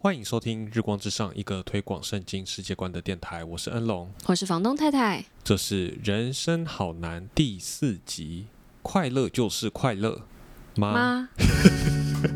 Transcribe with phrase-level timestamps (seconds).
[0.00, 3.42] 欢迎收听《日光之上》，一个推广圣经世界观的电台。
[3.42, 5.24] 我是恩龙，我是房东太太。
[5.42, 8.46] 这是《人生好难》第四集，
[8.80, 10.22] 快乐就是快乐
[10.76, 10.92] 吗？
[10.92, 11.28] 妈，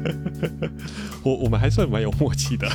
[1.23, 2.69] 我我们还算蛮有默契的。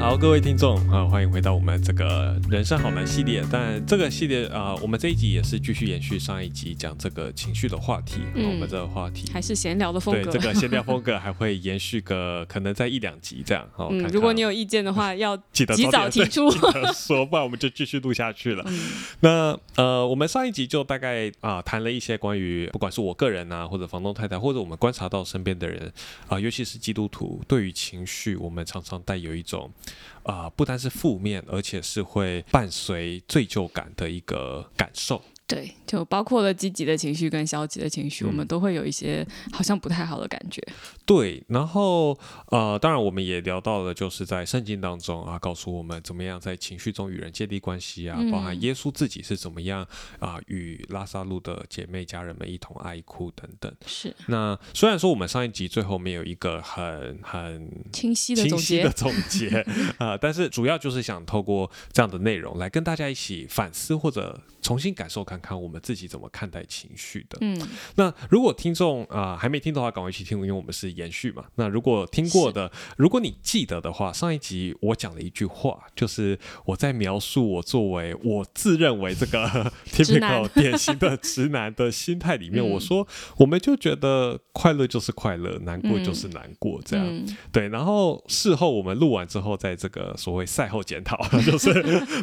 [0.00, 3.44] 好，各位听众啊，欢迎回到我们这个人生好难系列。
[3.52, 8.22] 但这个系列啊，我们这一集也是继续延续上一集讲这个情绪的话题。
[8.34, 10.32] 嗯，我们这个话题还是闲聊的风格。
[10.32, 13.68] 对，这个闲聊风格还会延续个可能在一两集这样。
[13.78, 16.50] 嗯，如果你有意见的话，要 记得及早提出，
[16.96, 18.64] 说，不然我们就继续录下去了。
[19.20, 25.92] 那呃，我们上一集就大概啊谈了一些关于不管是我个人啊，或者房东太太，或者我们观察到身边的人
[26.26, 29.70] 啊，尤其是基督徒，对于情绪，我们常常带有一种。
[30.22, 35.22] 啊，不单是负面，而且是会伴随罪疚感的一个感受。
[35.50, 40.62] 对，就包括了积极的情绪跟消极的情绪，我们都会有一些好像不太好的感觉。
[41.04, 42.16] 对，然后
[42.52, 49.84] 呃，当然我们也聊到了，就是在圣经当中啊，告诉我们怎么样在情绪中与人建立关系啊，包含耶稣自己是怎么样
[50.20, 53.74] 啊，与拉萨路的姐妹家人们一同爱哭等等。
[53.84, 54.14] 是。
[54.26, 59.48] 那虽然说我们上一集最后没有一个很很清晰的清晰的总结
[59.98, 65.39] 啊，但是主要就是想透过这样的内容来跟大家一起反思或者重新感受看。
[65.40, 67.38] 看我们自己怎么看待情绪的。
[67.40, 67.60] 嗯，
[67.96, 71.44] 那如果听众啊还没听的话，赶快去听，因为我们是延续嘛。
[71.56, 79.46] 那如果听过的，如果你记得的话，上一集我讲了一句话，就是我在描述我作为我自认为这个
[79.90, 83.06] typical 典型的直男的心态里面，我说
[83.38, 87.68] 我们就觉得快乐就是快乐，难过就是难过，这样对。
[87.68, 91.16] 然后事后我们录完之后，在这个所谓赛后检讨，
[91.46, 91.72] 就是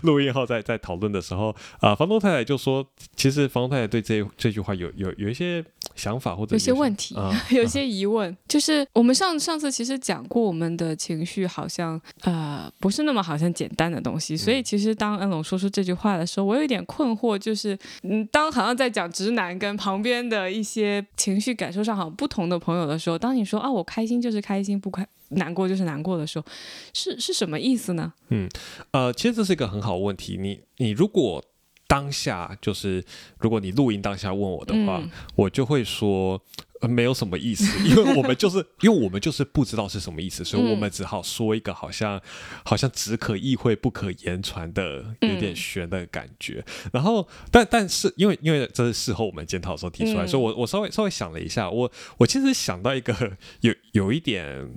[0.03, 2.87] 录音后在在讨论的时候啊，房东太太就说。
[3.15, 5.63] 其实方太太对这这句话有有有一些
[5.95, 7.15] 想法或者有些问题，
[7.49, 8.35] 有些疑问。
[8.47, 14.35] 就是我们上上次其实讲过，我们的情绪好像呃不是那么好像简单的东西。
[14.37, 26.45] 所以其实当恩龙说出这句话的时候，我有一点困惑，就是嗯，当好像在讲直男跟旁边的一些情绪感受上好像不同的朋友的时候，当你说啊我开心就是开心，不开难过就是难过的时候，
[26.93, 28.13] 是是什么意思呢？
[28.29, 28.47] 嗯
[28.91, 30.37] 呃，其实这是一个很好的问题。
[30.39, 31.43] 你你如果
[31.87, 33.03] 当下就是，
[33.39, 35.01] 如果你录音当下问我的话，
[35.35, 36.41] 我就会说
[36.81, 42.21] 没有什么意思， 因为我们就是因为我们就是不知道是什么意思，所以我们只好说一个好像
[42.65, 46.63] 好像只可意会不可言传的有点悬的感觉。
[46.91, 54.69] 然后，但但是因为因为这是事后我们检讨的时候提出来，所以我我稍微稍微想了一下，我我其实想到一个 有有一点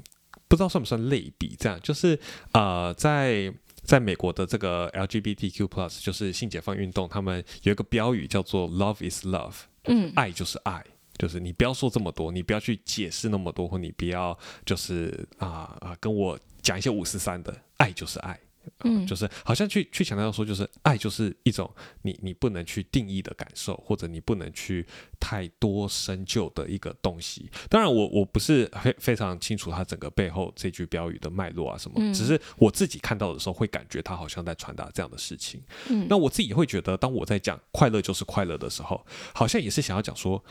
[0.47, 2.19] 不知道算不算类比，这样就是
[2.53, 3.53] 呃在。
[3.82, 9.54] 在美国的这个 LGBTQ plus 就是性解放运动，他们有一个标语叫做 “Love is love”，
[9.84, 10.84] 嗯，爱就是爱，
[11.16, 18.38] 就是你不要说这么多，你不要去解释那么多，或你不要就是啊啊跟我讲一些五四三的，爱就是爱。
[18.84, 21.70] 嗯，就是好像去去强调说，就是爱就是一种
[22.03, 24.86] 你你不能去定义的感受，或者你不能去
[25.19, 27.50] 太多深究的一个东西。
[27.69, 35.62] 当然，我我不是非非常清楚它整个背后这句标语的脉络啊什么，只是我自己看到的时候会感觉它好像在传达这样的事情。
[35.88, 39.04] 嗯，那我自己会觉得，当我在讲快乐就是快乐的时候，
[39.34, 40.42] 好像也是想要讲说，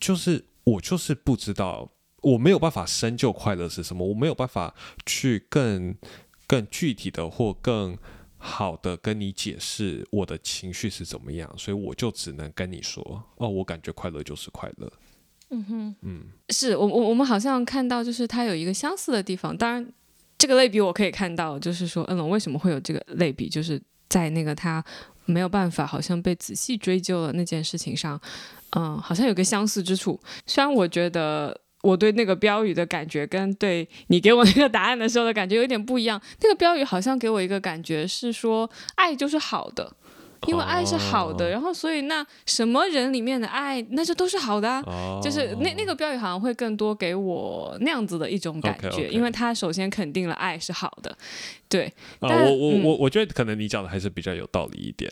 [0.00, 1.90] 就是我就是不知道，
[2.22, 4.74] 我没有办法深究快乐是什么，我没有办法
[5.04, 5.94] 去更。
[6.46, 7.96] 更具体的或更
[8.36, 14.92] 好的跟你解释我的情绪是怎么样，所以我就只能跟你说，哦，我感觉快乐就是快乐。
[15.50, 19.86] 嗯哼，嗯，是我我我们好像看到就是它有一个相似的地方，当然
[20.36, 24.84] 这个类比我可以看到，就是说嗯龙为什么会有这个类比，就是在那个他
[25.24, 28.20] 没有办法好像被仔细追究了那件事情上，
[28.76, 31.58] 嗯，好像有个相似之处，虽然我觉得。
[31.84, 36.20] 我对那个标语的感觉跟对你给我那个答案的时候的感觉有点不一样。
[36.40, 39.94] 那个标语好像给我一个感觉是说，爱就是好的。
[40.46, 44.82] 因为爱是好的，然后所以那什么人里面的爱，那就都是好的啊。
[45.22, 51.16] 就是那那个标语好像会更多给我那样子的一种感觉，因为他首先肯定了爱是好的，
[51.68, 51.92] 对。
[52.20, 55.10] 啊，我我我我觉得可能你讲的还是比较有道理一点。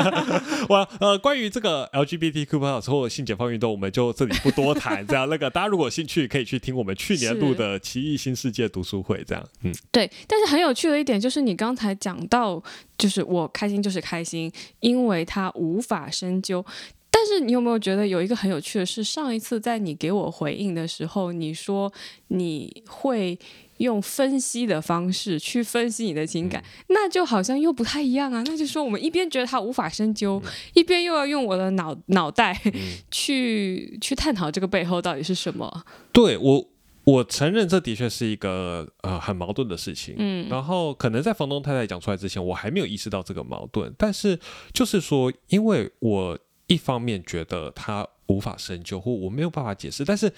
[0.68, 5.06] 我呃，关于这个 LGBTQ+ 或性解放运动，我们就这里不多谈。
[5.06, 9.22] 这样那个大家如果有兴趣，可以去听我们去年录的奇异新世界读书会。
[9.26, 10.10] 这样，嗯，对。
[10.26, 12.62] 但是很有趣的一点就是你刚才讲到。
[12.98, 14.50] 就是我开心就是开心，
[14.80, 16.64] 因为他无法深究。
[17.10, 21.92] 但是你有没有觉得有一个很有趣的是，上一次在你给我回应的时候，你说
[22.28, 23.36] 你会
[23.78, 28.44] 用分析的方式去分析你的情感，那就好像又不太一样啊。
[28.46, 30.40] 那就说我们一边觉得他无法深究，
[30.74, 32.60] 一边又要用我的脑脑袋
[33.10, 35.84] 去去探讨这个背后到底是什么。
[36.12, 36.68] 对我。
[37.08, 43.90] 我承认这的确是一个呃很矛盾的事情，嗯，然后可能在房东太太讲出来之前，我还没有意识到这个矛盾。
[43.96, 44.38] 但是
[44.74, 50.30] 就是说，因为我一方面觉得他无法深究，或我没有办法解释，但是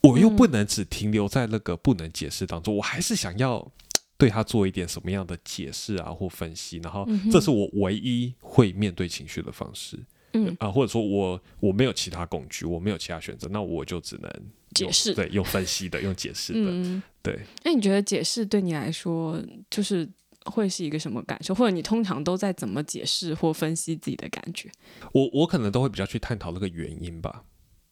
[0.00, 3.70] 我又不能只停留在那个不能解释当中，我还是想要
[4.16, 6.78] 对他做一点什么样的解释啊或分析。
[6.78, 9.98] 然后这是我唯一会面对情绪的方式，
[10.34, 14.30] 嗯啊，或者说我我没有其他工具，我没有其他选择，那我就只能。
[14.74, 17.38] 解释对，用分析的，用解释的， 对。
[17.62, 19.40] 那你觉得解释对你来说，
[19.70, 20.04] 就是
[20.46, 21.54] 会是一个什么感受？
[21.54, 24.68] 或者你通常都在怎么解释或分析自己的感觉？
[25.12, 27.44] 我我可能都会比较去探讨那个原因吧。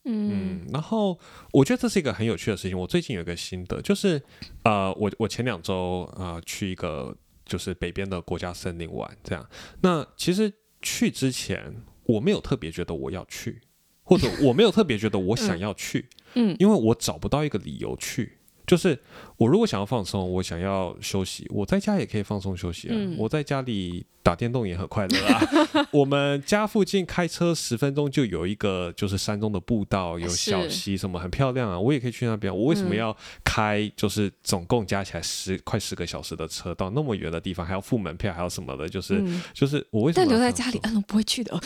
[0.06, 1.16] 嗯，然后
[1.52, 2.76] 我觉得这是一个很有趣的事情。
[2.76, 4.20] 我最近有一个心得，就是
[4.64, 7.16] 呃，我我前两周啊去一个
[7.46, 9.48] 就是北边的国家森林玩，这样。
[9.82, 11.72] 那其实去之前
[12.04, 13.60] 我没有特别觉得我要去，
[14.02, 16.06] 或者我没有特别觉得我 想要去。
[16.34, 18.99] 嗯，因为我找不到一个理由去，就是
[19.37, 24.06] 我如果想要放松，我想要休息，我在家也可以放松休息啊，我在家里。
[24.22, 25.42] 打电动也很快乐啊！
[25.90, 31.78] 我们家附近开车十分钟就有一个，就是山中的步道，有小溪，什么很漂亮啊！
[31.78, 32.54] 我也可以去那边。
[32.54, 33.90] 我为什么要开？
[33.96, 38.88] 就是总共加起来十快十个小时的车到那么远的地方，还要付门票，还要什么的？
[38.88, 39.22] 就是
[39.52, 40.26] 就是我为什么？
[40.26, 41.58] 但留在家里，嗯，不会去的。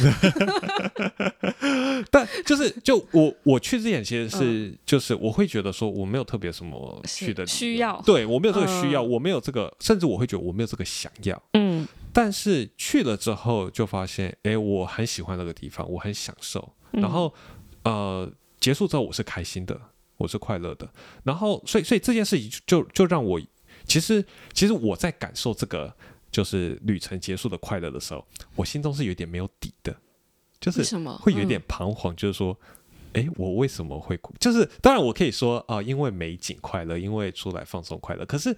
[2.11, 11.87] 但就是就我我去之前其实是就是我会觉得说我没有特别什么去的需要，对我没有这个需要，我没有这个，甚至我会觉得我没有这个想要，嗯。
[12.17, 16.73] 但是去了之后就发现，哎，我很喜欢那个地方，我很享受。
[16.93, 17.35] 然后，
[17.83, 19.79] 呃，结束之后我是开心的，
[20.17, 20.91] 我是快乐的。
[21.25, 23.39] 然后，所以，所以这件事情就就让我，
[23.85, 24.25] 其实，
[24.55, 25.95] 其实我在感受这个
[26.31, 29.95] 就是旅程结束的快乐的时候，我心中是有点没有底的，
[30.59, 32.59] 就是会有点彷徨，就是说。
[33.13, 38.27] 哎，我为什么会就是当然，我可以说啊，因为美景快乐，因为出来放松快乐。
[38.27, 38.55] 可是，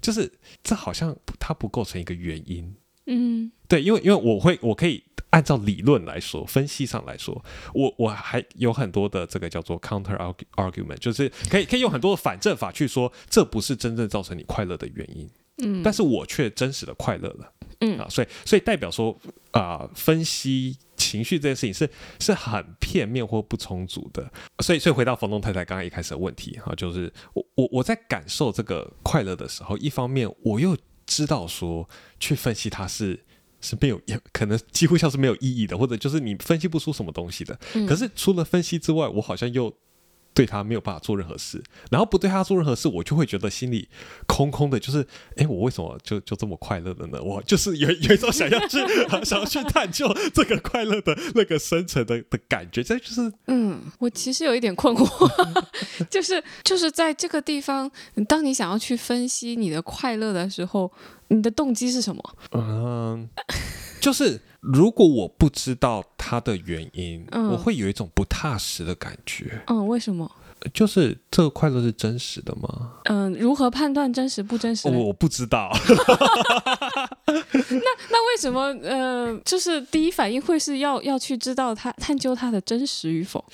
[0.00, 0.28] 就是
[0.60, 2.74] 这好像它不构成一个原因。
[3.06, 7.44] 嗯，对，因为因为我会，我可以按照理论来说，分析上来说，
[7.74, 15.28] 我我还有很多的这个叫做 counter argument，就是可以可以用很多的反证法去说，这不是真正造成你快乐的原因。
[15.62, 17.52] 嗯，但是我却真实的快乐了。
[17.80, 19.18] 嗯啊，所以所以代表说
[19.52, 20.76] 啊，分析。
[20.94, 21.90] 情绪这件事情是
[22.20, 30.76] 是很片面或不充足的，所以所以回到房东太太刚刚一开始的问题哈，就是我我我在感受这个快乐的时候，一方面我又
[31.06, 31.88] 知道说
[32.18, 33.24] 去分析它是
[33.60, 34.00] 是没有
[34.32, 37.58] 可能几乎像是没有意义的，或者就是你分析不出什么东西的。
[37.88, 39.74] 可是除了分析之外，我好像又。
[40.34, 43.88] 对他没有办法做任何事，然后不对他做任何事，我就会觉得心里
[44.26, 44.80] 空空的。
[44.80, 45.06] 就是，
[45.36, 47.22] 哎，我为什么就就这么快乐的呢？
[47.22, 48.78] 我就是有有一种想要去
[49.24, 52.82] 想要去探究这个快乐的那个深层的的感觉。
[52.82, 55.54] 这就是，嗯，我其实有一点困惑，
[56.08, 57.90] 就是就是在这个地方，
[58.26, 60.90] 当你想要去分析你的快乐的时候，
[61.28, 62.22] 你的动机是什么？
[62.52, 63.28] 嗯，
[64.00, 64.40] 就是。
[64.62, 69.60] 如果我不知道它的原因，我会有一种不踏实的感觉。
[69.66, 70.30] 嗯，为什么？
[70.72, 72.92] 就是这个快乐是真实的吗？
[73.06, 74.88] 嗯，如何判断真实不真实？
[74.88, 75.68] 我不知道。
[77.26, 77.80] 那
[78.10, 78.62] 那为什么？
[78.82, 83.44] 呃，就是第一反应会是要要去知道它探究它的真实与否？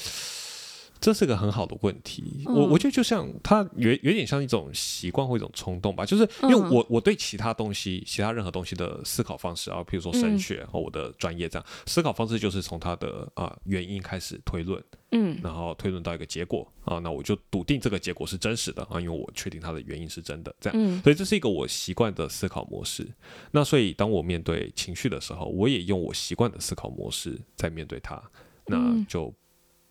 [1.00, 23.06] 这是个很好的问题，我我觉得就像它有有点像一种习惯或一种冲动吧，就是因为我我对其他东西、其他任何东西的思考方式啊，譬如说神学和我的专业这样思考方式，就是从它的啊原因开始推论，嗯，然后推论到一个结果啊，那我就笃定这个结果是真实的啊，因为我确定它的原因是真的，这样，所以这是一个我习惯的思考模式。
[23.52, 28.20] 那所以当我面对情绪的时候，我也用我习惯的思考模式在面对它，
[28.66, 29.32] 那就。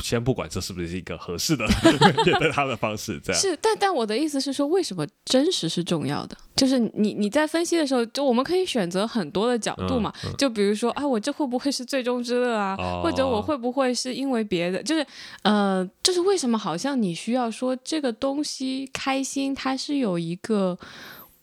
[0.03, 1.65] 先不管这是不是一个合适的
[2.25, 6.37] 面对他的方式，这样是，但但我的意思是说，为什么真实是重要的？
[6.55, 12.75] 就是你你在分析的时候，就我们可以选择很多的角度嘛，就比如说啊，我这会不会是最终之乐啊？
[13.03, 14.81] 或者我会不会是因为别的？
[14.81, 15.05] 就是
[15.41, 20.77] 呃，就是为什么好像你需要说这个东西开心，它是有一个。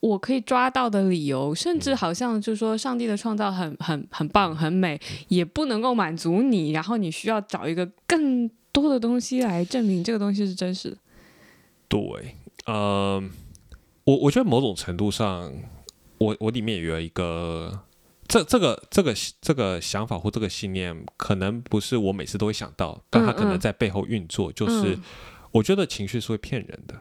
[0.05, 10.99] 我可以抓到的理由，甚至好像就是说，上帝的创造很很很棒很美，也不能够满足你，然后你需要找一个更多的东西来证明这个东西是真实的。
[11.89, 13.23] 对，呃，
[14.05, 15.51] 我我觉得某种程度上，
[16.19, 17.81] 我我里面有一个
[18.29, 24.53] 这这个这个这个想法或这个信念，可能不是我每次都会想到，但他可能在背后运作。
[24.53, 24.99] 就是
[25.53, 26.95] 我觉得情绪是会骗人的。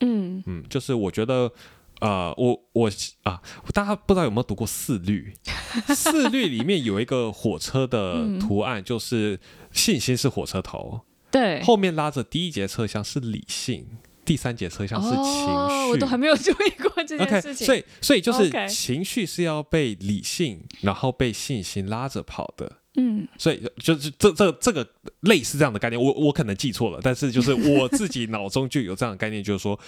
[0.00, 1.50] 嗯嗯，就是我觉得，
[2.00, 2.90] 呃，我我
[3.22, 3.40] 啊，
[3.72, 5.34] 大家不知道有没有读过《四律》？
[5.94, 9.38] 《四律》里面有一个火车的图案，就是
[9.72, 11.00] 信心是火车头，
[11.30, 13.86] 对，后面拉着第一节车厢是理性。
[14.24, 17.64] 第三节车厢是情绪，我都还没有注意过这件事情。
[17.64, 22.72] 所以，所以就是情绪是要被理性，然后被信心拉着跑的。
[22.96, 24.84] 嗯，所以就是这这这个
[25.20, 29.78] 类似这样的概念，我我可能记错了，但是就是我自己脑中就有这样的概念，就是说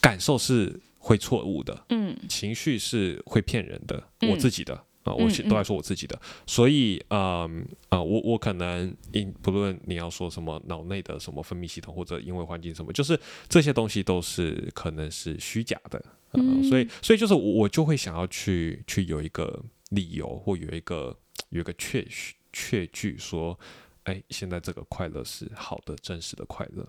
[0.00, 4.84] 感受是会错误的，嗯，情绪是会骗人的，我自己的。
[5.04, 21.14] 啊，我都在说我自己的，所以，嗯，啊，我我可能，因不论你要说什么脑内的什么分泌系统，或者因为环境什么，就是这些东西都是可能是虚假的，嗯，所以，所以就是我就会想要去去有一个理由，或有一个
[21.50, 22.02] 有一个确
[22.50, 23.60] 确据说，
[24.04, 26.88] 哎，现在这个快乐是好的，真实的快乐，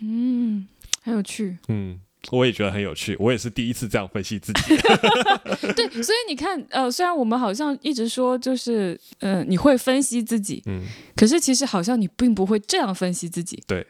[0.00, 0.66] 嗯，
[1.02, 2.00] 很有趣，嗯。
[2.30, 4.76] 我也觉得很有趣，我也是第一次这样分析自己。
[5.74, 10.82] 对，所以你看，呃，虽然我们好像一直说，就是，呃，你会分析自己，嗯，
[11.14, 13.62] 可是其实好像你并不会这样分析自己。
[13.66, 13.86] 对，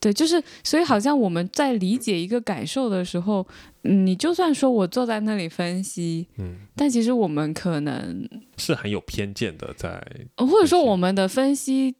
[0.00, 3.46] 对，就是，所以好像我们在理解一个感受的时候，
[3.82, 10.02] 你就算说我坐在那里分析，嗯，但其实我们可能是很有偏见的，在
[10.36, 11.94] 或者说我们的分析。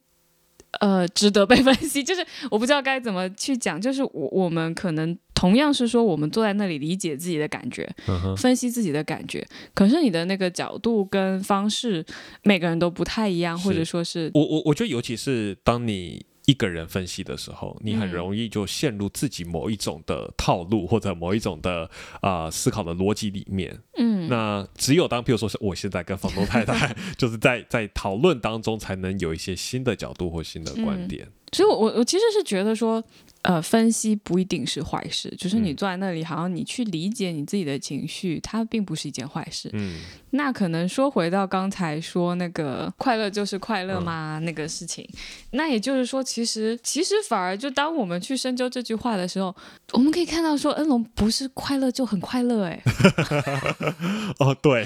[0.79, 7.87] 呃，值得被分析，就是我不知道该怎么去讲，就是我我们可能同样是说，我们坐在那里理解自己的感觉，
[8.37, 12.05] 分析自己的感觉，可是你的那个角度跟方式，
[12.43, 16.25] 每个人都不太一样，或者说是，我我我觉得，尤其是当你。
[16.51, 21.89] 一个人分析的时候，你很容易就陷入自己某一种的套路或者某一种的
[22.21, 23.79] 啊思考的逻辑里面。
[23.97, 31.27] 嗯，那只有当，譬如说是我现在跟房东太太， 就是在在讨论当中，才能有一些新的角度或新的观点。
[31.53, 33.03] 所以，我我其实是觉得说。
[33.43, 39.67] 呃，分析不一定是坏事，就是你坐在那里，好像你去理解你自己的情绪，它并不是一件坏事。
[39.73, 39.99] 嗯，
[40.31, 44.39] 那可能说回到刚才说那个快乐就是快乐吗？
[44.43, 45.07] 那个事情，
[45.51, 49.55] 那也就是说，其实其实反而就当我们去深究这句话的时候，
[49.93, 52.81] 我们可以看到说，恩龙不是快乐就很快乐哎。
[54.39, 54.85] 哦，对，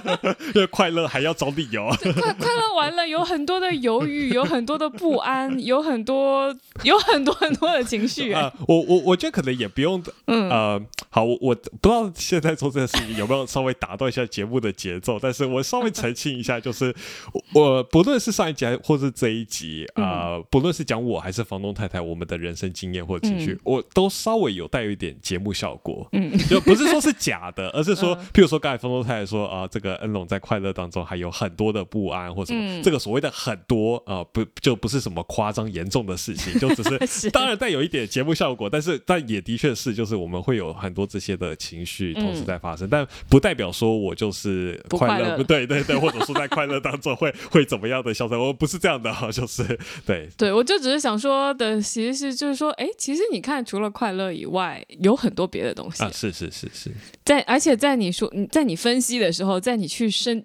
[0.54, 1.88] 因为快乐还要找理由。
[2.00, 7.82] 快快乐完了，有很多的犹豫，有很多的不安，有很多有很多很多的。
[7.92, 10.80] 情绪啊，我我我觉得可能也不用，嗯呃，
[11.10, 16.94] 好，我我不知道现在做这件事情有没有稍微打断一下节目的节奏，但是我稍微澄清一下，就是
[17.54, 37.82] 我不论是上一集或是这一集啊，不论是讲我还是房东太太，我们的人生经验或情绪，我都稍微有带有一点节目效果，嗯，就不是说是假的，而是说， 譬如说刚才房东太太说啊，这个恩龙在快乐当中还有很多的不安或什么，这个所谓的很多啊，不就不是什么夸张严重的事情， 就只是当然带有。
[37.82, 50.28] 一点节目效果，但是但也的确是，就是我们会有很多这些的情绪同时在发生，但不代表说我就是快乐，不对对对，或者说在快乐当中会会怎么样的消散，我不是这样的哈，就是对。
[50.36, 56.02] 对，我就只是想说的，其实是就是说，哎，其实你看，除了快乐以外，有很多别的东西。
[56.02, 56.90] 啊，是是是是，
[57.24, 60.44] 在而且在你说在你分析的时候，在你去深。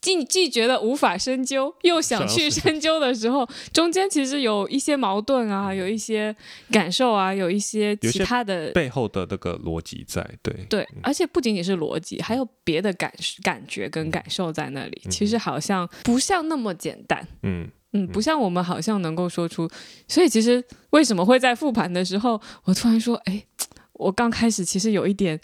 [0.00, 6.34] 既既觉得无法深究，又想去深究的时候，中间其实有一些矛盾啊，有一些
[6.70, 13.12] 感受啊，有一些其他的背后的那个逻辑在，对对，而且不仅仅是逻辑，还有别的感
[13.42, 15.02] 感觉跟感受在那里。
[15.08, 19.68] 其实好像不像那么简单，嗯嗯，不像我们好像能够说出。
[20.08, 23.44] 所以其实为什么会在复盘的时候，我突然说，哎，
[23.92, 25.38] 我刚开始其实有一点。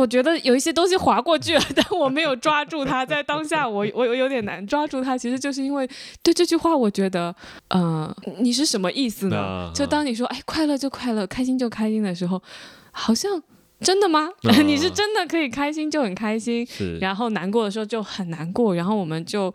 [0.00, 3.04] 我觉得有一些东西划过去了，但我没有抓住它。
[3.04, 5.18] 在当下， 我我有点难抓住它。
[5.18, 5.86] 其实就是因为
[6.22, 7.34] 对这句话，我觉得，
[7.68, 9.70] 嗯，你是什么意思呢？
[9.74, 12.42] 就当你说“哎，快乐就快乐，开心就开心”的时候，
[12.92, 13.42] 好像
[13.80, 14.30] 真的吗？
[14.64, 16.66] 你是真的可以开心就很开心，
[16.98, 19.52] 然后难过的时候就很难过，然后我们就，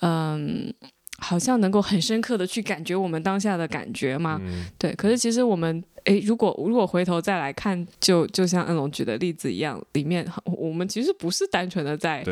[0.00, 0.74] 嗯。
[1.18, 4.38] 好像能够很深刻的去感觉我们当下的感觉吗？
[4.78, 12.24] 对，可是其实我们诶，如果如果回头再来看，就就像恩龙举的例子一样，里面我们其实不是单纯的在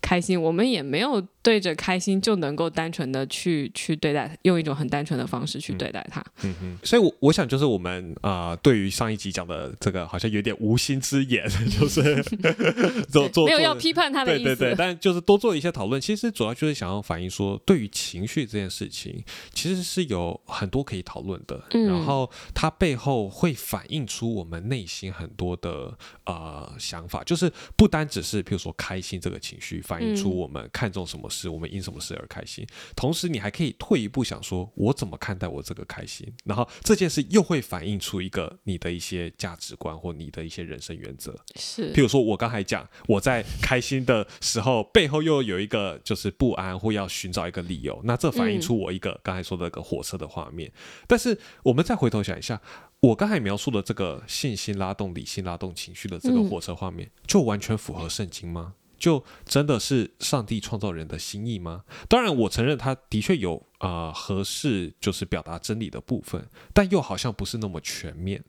[0.00, 1.22] 开心，我们也没有。
[1.42, 6.24] 对着开心就能够单纯的去去对待，用一种很单纯的方式去对待它。
[6.42, 12.22] 嗯哼，所以，我我想就是我们啊，对于上一集讲的这个，好像有点无心之言， 就是
[13.10, 14.44] 做做没有要批判他的意思。
[14.44, 19.22] 对对对，但就是多做一些讨论，其实主要就是想要反映说，对于情绪这件事情，
[19.52, 21.60] 其实是有很多可以讨论的。
[21.72, 25.92] 嗯，然后它背后会反映出我们内心很多的
[26.26, 32.66] 呃想法，就是不单只是，比如说开心这个情绪，反映出我们看重什么事，我们因什么事而开心。
[32.94, 41.34] 同时，你还可以退一步想，说我怎么看待我这个开心，然后这件事又会反映出一个你的一些价值观或你的一些人生原则。
[41.56, 50.70] 是，譬如说我刚才讲，我在开心的时候，背后又有一个就是不安，或要寻找一个理由，那这反映出我一个刚才说的个火车的画面。
[51.06, 52.60] 但是我们再回头想一下。
[53.02, 58.74] 我刚才描述的这个信心拉动、理性拉动情绪的这个火车画面，就完全符合圣经吗？
[59.02, 61.82] 就真的是上帝创造人的心意吗？
[62.08, 68.44] 当然，我承认他的确有啊合适就是表达真理的部分，但又好像不是那么全面。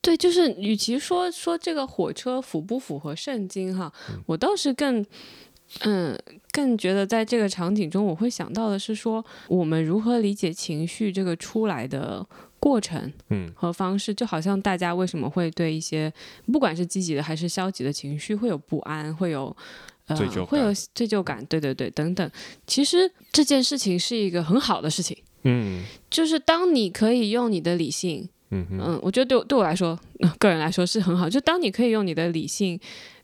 [0.00, 3.92] 对，就是与其说说这个火车符不符合圣经哈，
[4.26, 5.04] 我倒是更
[5.80, 6.16] 嗯
[6.52, 12.24] 更觉得在这个场景中，我会想到的是说，我们如何理解情绪这个出来的。
[12.60, 16.12] 过程，嗯，和方式，就好像大家为什么会对一些
[16.52, 19.56] 不管是积极的还是消极的情绪会有不安，会有
[20.06, 22.30] 呃，会有罪疚感，对对对，等等。
[22.66, 29.98] 其实这件事情是一个很好的事情，嗯，就是当你可以用你的理性，嗯嗯，我觉得对对我来说，
[30.38, 31.30] 个人来说是很好。
[31.30, 32.78] 就当你可以用你的理性，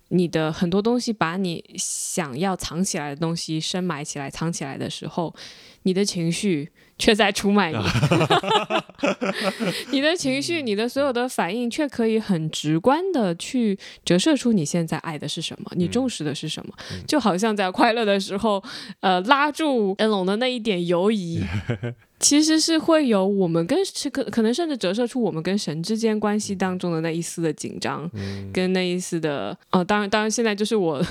[0.08, 5.34] 你的很多东西，把你想要藏起来的东西深埋起来、藏起来的时候，
[5.82, 6.70] 你的情绪。
[6.98, 7.78] 却在出卖你，
[9.92, 16.72] 你的情绪，你的所有的反应，却可以很直观的去折射出你现在爱的是什么，你重视的是什么。
[17.06, 18.62] 就好像在快乐的时候，
[19.00, 21.42] 呃，拉住恩龙的那一点犹疑，
[22.18, 28.10] 其实是会有我们跟是可可能甚至折射出我们跟神之间关系当中的那一丝的紧张，
[28.52, 31.02] 跟那一丝的哦，当然，当然，现在就是我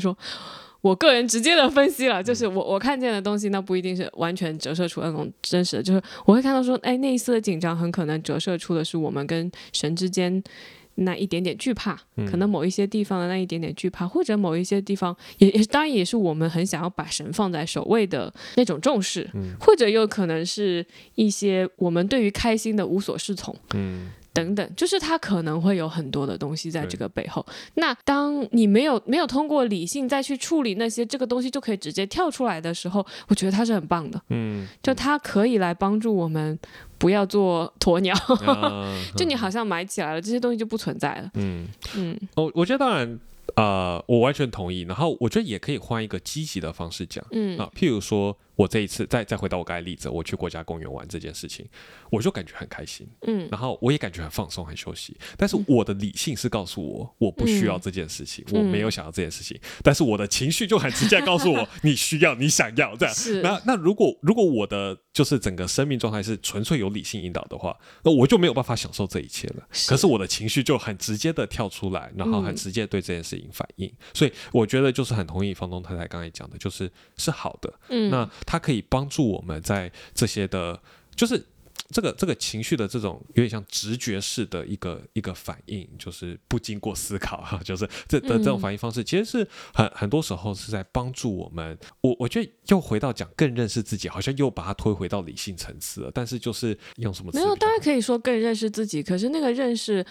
[0.00, 0.16] 说。
[0.82, 10.42] 我个人直接的分析了，就是我我看见的东西，那不一定是完全折射出那种真实的，就是我会看到说，哎，那一丝的紧张很可能折射出的是我们跟神之间
[10.96, 11.98] 那一点点惧怕，
[12.30, 20.84] 可能某一些地方的那一点点惧怕，或者某一些地方也也当然也是我们很想要把神放在首位的那种重视，或者又可能是
[21.14, 23.56] 一些我们对于开心的无所适从。
[24.32, 27.44] 等等，就是它可能会有很多的东西在这个背后。
[27.74, 34.20] 那当你没有没有通过理性再去处理那些这个东西就可以直接跳出来的时候，我觉得它是很棒的。
[34.30, 36.58] 嗯，就它可以来帮助我们
[36.98, 38.14] 不要做鸵鸟。
[39.16, 41.30] 就你好像买起来了，这些东西就不存在了。
[41.34, 43.18] 嗯嗯，我我觉得当然。
[43.56, 44.80] 呃，我完全同意。
[44.82, 51.66] 然后我觉得也可以换一个积极的方式讲，嗯啊，譬如说我这一次再再回到我刚才例子，我去国家公园玩这件事情，
[52.10, 55.16] 我就感觉很开心，嗯，然后我也感觉很放松、很休息。
[55.36, 59.58] 但是我的理性是告诉我，我不需要这件事情，我没有想要这件事情。
[59.82, 63.14] 但是我的情绪就很直接告诉我， 你需要，你想要这样。
[63.42, 69.66] 那那如果如果我的就是整个生命状态是纯粹由理性引导的话，那我就没有办法享受这一切了。
[69.88, 73.92] 可是我的情绪就很直接的跳出来，然后很直接对这件事情反应。
[74.14, 77.72] 所以我觉得就是很同意房东太太刚才讲的，就是是好的。
[77.88, 80.80] 嗯，那它可以帮助我们在这些的，
[81.14, 81.46] 就是。
[81.90, 91.78] 这个这个情绪的这种有点像直觉式的一个一个反应，就是不经过思考哈， 就是这的这种反应方式，其实是很很多时候是在帮助我们。
[92.00, 96.10] 我我觉得又回到讲更认识自己，好像又把它推回到理性层次了。
[96.14, 97.30] 但是就是用什么？
[97.34, 100.02] 没有，当然可以说更认识自己，可是那个认识。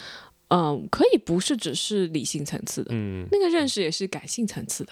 [0.53, 4.91] 嗯，可以不是只是理性层次的，嗯，那个认识也是感性层次的。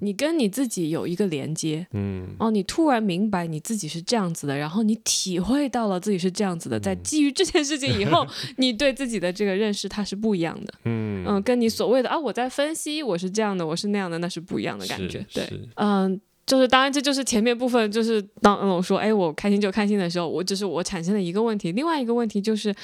[0.00, 15.24] 你跟你自己有一个连接，嗯，哦，你突然明白你自己是这样子的，然后你体会到了自己是这样子的，在基于这件事情以后，你对自己的这个认识它是不一样的，嗯嗯，跟你所谓的啊我在分析我是这样的，我是那样的，那是不一样的感觉。
[15.32, 22.74] 对，嗯，就是当然这就是前面部分，就是当我说哎我开心就开心的时候，我只是我产生的一个问题，另外一个问题就是，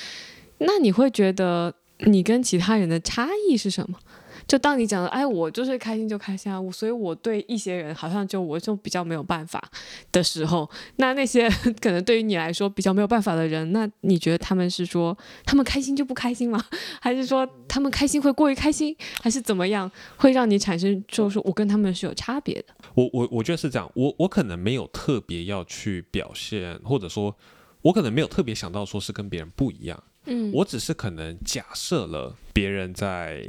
[0.58, 1.74] 那你会觉得？
[2.06, 3.98] 你跟其他人的差异是什么？
[4.46, 9.62] 就当你讲的，哎，我就是开心就开心啊，我所以我对一些人好像就我就比较没有办法
[10.10, 11.50] 的时候，那那些
[11.82, 16.64] 可能对于你来说比较没有办法的人，那你觉得他们是说他们开心就不开心吗？
[17.02, 22.74] 还是说他们开心会过于开心，还是怎么样会让你产生就是我跟他们是有差别的？
[22.94, 27.36] 我我我觉得是这样，我我可能没有特别要去表现，或者说，
[27.82, 30.02] 我可能没有特别想到说是跟别人不一样。
[30.28, 33.44] 嗯，我只是可能假设了别人在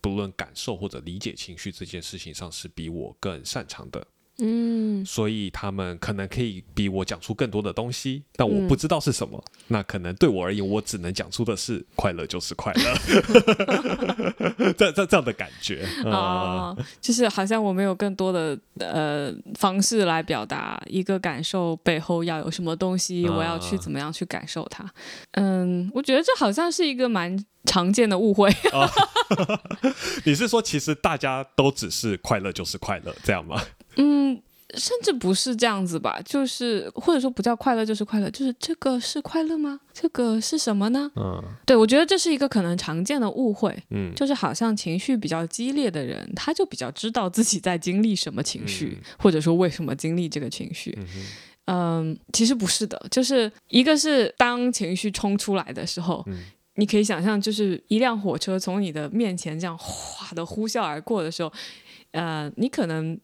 [0.00, 4.06] 不论感受或者理解情绪这件事情上是比我更擅长的。
[4.40, 9.42] 嗯，所以他们可能可以比我讲出更多的东西，但我不知道是什么。
[9.66, 12.94] 那可能对我而言，我只能讲出的是快乐就是快乐，
[14.76, 24.84] 这这这样的感觉啊，就是好像我没有更多的呃方式来表达一个感受背后要有什么东西，我要去怎么样去感受它。
[25.32, 27.44] 嗯，我觉得这好像是一个蛮。
[27.64, 28.48] 常见的误会。
[30.24, 33.60] 你是说，其实大家都只是快乐就是快乐这样吗？
[33.96, 34.40] 嗯。
[34.76, 39.80] 甚至不是这样子吧，就是或者说不叫快乐就是快乐，就是这个是快乐吗？
[39.94, 41.10] 这个是什么呢？
[41.16, 43.74] 嗯，对，我觉得这是一个可能常见的误会。
[43.90, 50.98] 嗯，就是好像情绪比较激烈的人，他就比较知道自己在经历什么情绪，或者说为什么经历这个情绪。
[51.64, 56.22] 嗯，其实不是的，就是一个是当情绪冲出来的时候，
[56.74, 61.50] 你可以想象，就是一辆火车从你的面前这样哗的呼啸而过的时候，
[62.10, 63.18] 呃，你可能。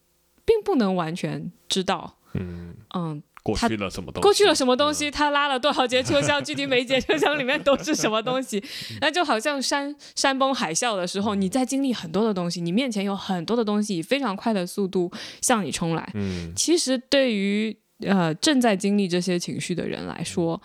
[0.44, 4.22] 并不能完全知道，嗯嗯，过去了什么东西？
[4.22, 5.10] 过去了什么东西？
[5.10, 6.42] 他拉了多少节车厢？
[6.42, 8.62] 具体每一节车厢里面都是什么东西？
[9.00, 16.10] 那就好像山山崩海啸的时候，你在经历很多的东西，你面前有很多的东西以非常快的速度向你冲来。
[16.14, 20.60] 嗯，其实对于呃正在经历这些情绪的人来说，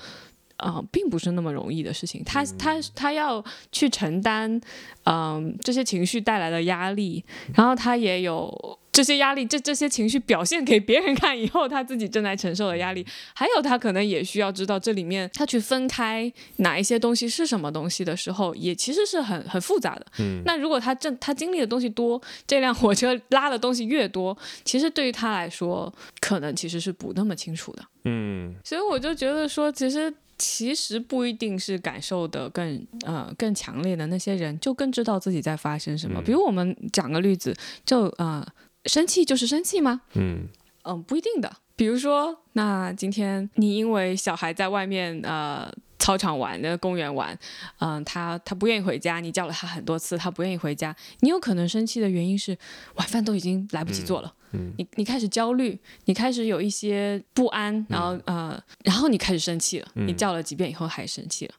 [0.57, 2.23] 啊，并不是那么容易的事情。
[2.23, 4.59] 他他他要去承担，
[5.03, 8.78] 嗯，这些情绪带来的压力，然后他也有。
[8.91, 20.05] 这些压力，这这些情绪表现给别人看以后，他自己正在承受的压力，还有他可能也需要知道这里面他去分开哪一些东西是什么东西的时候，也其实是很很复杂的。
[20.19, 27.83] 嗯，那如果他正他经历的东西多，这辆火车拉的东西越多，其实对于他来说，可能其实是不那么清楚的。
[28.05, 36.21] 嗯，所以我就觉得说，其实其实不一定是感受的更呃更强烈的那些人，就更知道自己在发生什么。
[36.21, 38.45] 比如我们讲个例子，就呃。
[38.85, 40.01] 生气就是生气吗？
[40.15, 40.47] 嗯
[40.83, 41.57] 嗯，不一定的。
[41.75, 47.37] 比如说，那今天你因为小孩在外面呃操场玩、那公园玩，
[47.79, 52.57] 嗯，他他不愿意回家，你叫了他很多次，他不愿意回家，你有可能生气的原因是
[52.95, 54.33] 晚饭都已经来不及做了。
[54.51, 59.87] 嗯，你你开始焦虑，你开始有一些不安，然后呃，然后你开始生气了。
[59.93, 61.53] 你叫了几遍以后还生气了，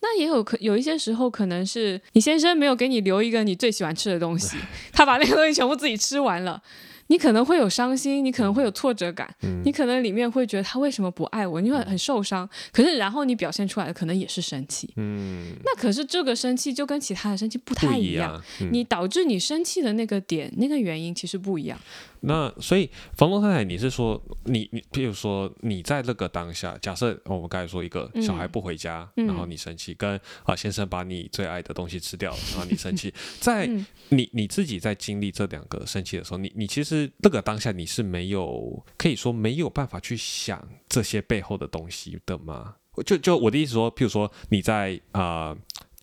[0.00, 4.56] 那也有可有一些时候可能是你先生没有给你留一个你最喜欢吃的东西，
[4.90, 6.62] 他把那个东西全部自己吃完了。
[7.10, 9.28] 你可能会有伤心，你可能会有挫折感，
[9.64, 12.48] 你可能里面会觉得他为什么不爱我，你会很受伤。
[12.72, 21.76] 可是然后你表现出来的可能也是生气，嗯，那可是这个生气就跟其他的生气不太一样，你导致你生气的那个点、那个原因其实不一样。
[22.20, 33.66] 那所以房东太太，你是说你你，譬如说你在那个当下，假设我们刚才说一个小孩不回家，然后你生气，跟啊先生把你最爱的东西吃掉了， 然后你生气，在
[34.10, 42.74] 你你自己在经历这两个生气的时候，你你其实那个当下你是没有可以说没有办法去想这些背后的东西的吗？
[43.06, 45.56] 就就我的意思说，譬如说你在啊。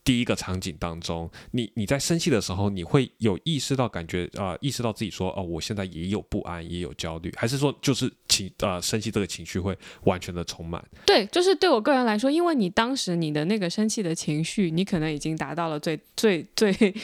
[0.07, 10.81] 第一个场景当中，你你在生气的时候，你会有意识到感觉啊，意识到自己说哦，我现在也有不安，也有焦虑，还是说就是情呃生气这个情绪会完全的充满？
[11.05, 16.95] 对，就是对我个人来说，因为你当时你的那个生气的情绪，你可能已经达到了最最最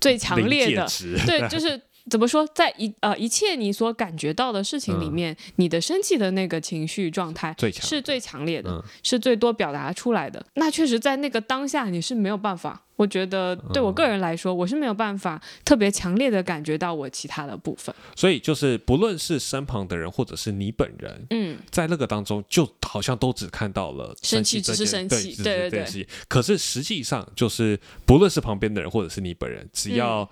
[0.00, 0.88] 最强烈的，
[1.24, 1.80] 对，就是。
[2.10, 10.44] 怎么说，在一呃一切你所感觉到的事情里面，你的生气的那个情绪状态是最强烈的，是最多表达出来的。
[10.54, 12.82] 那确实，在那个当下，你是没有办法。
[12.96, 17.94] 我觉得对我个人来说，我是没有办法特别强烈的感觉到我其他的部分。
[18.14, 26.06] 所以，就是不论是身旁的人，或者是你本人，嗯，在那个当中，就好像都只看到了生气，只是生气，对对对。
[26.28, 30.28] 可是实际上，就是不论是旁边的人，或者是你本人，只要。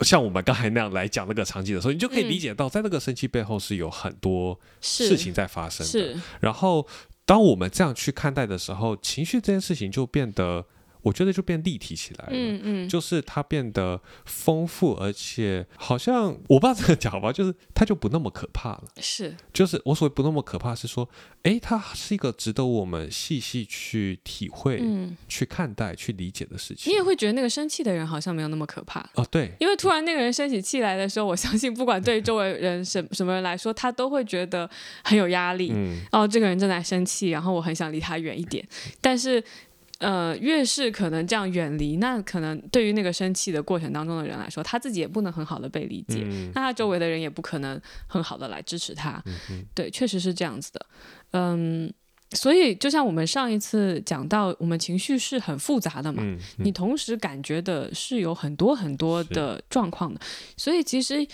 [0.00, 5.90] 像我们刚才那样来讲那个场景的时候，你就可以理解到，在那个生气背后是有很多事情在发生的。
[6.40, 6.86] 然后，
[7.24, 10.66] 当我们这样去看待的时候，情绪这件事情就变得。
[11.02, 18.84] 我觉得就变立体起来了，嗯嗯，就是它变得丰富，而且好像我不知道怎么讲吧，就是它就不那么可怕了。
[19.00, 21.08] 是，就是我所谓不那么可怕，是说，
[21.42, 24.82] 哎，它是一个值得我们细细去体会、
[25.28, 26.92] 去看待、去理解的事情。
[26.92, 34.68] 你也会觉得那个生气的人好像没有那么可怕哦，对，因为突然那个人生起气来的时候，我相信不管对周围人什什么人来说，他都会觉得
[35.04, 35.72] 很有压力。
[35.74, 38.66] 嗯，哦，这个人正在生气，然后我很想离他远一点，
[39.00, 39.42] 但是。
[39.98, 49.20] 呃，越是可能这样远离，那可能对于那个生气的过程当中的人来说，他自己也不能很好的被理解，那他周围的人也不可能很好的来支持他。
[49.74, 50.86] 对，确实是这样子的。
[51.32, 51.92] 嗯，
[52.30, 56.22] 所以就像我们上一次讲到，我们情绪是很复杂的嘛，
[56.58, 60.20] 你同时感觉的是有很多很多的状况的，
[60.56, 61.26] 所以其实。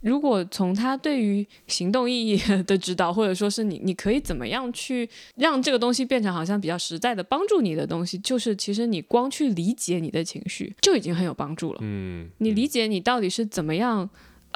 [0.00, 11.78] 如果从他对于行动意义的指导，或者说是你，你可以怎么样去让这个东西变成好像比较实在的帮助你的东西，就是其实你光去理解你的情绪就已经很有帮助了。
[11.82, 14.08] 嗯，你理解你到底是怎么样。